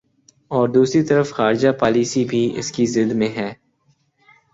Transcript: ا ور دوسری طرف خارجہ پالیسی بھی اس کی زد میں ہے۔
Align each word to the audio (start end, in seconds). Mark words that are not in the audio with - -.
ا 0.51 0.57
ور 0.57 0.67
دوسری 0.69 1.01
طرف 1.03 1.27
خارجہ 1.33 1.71
پالیسی 1.71 2.23
بھی 2.25 2.41
اس 2.59 2.71
کی 2.71 2.85
زد 2.85 3.11
میں 3.11 3.29
ہے۔ 3.29 3.49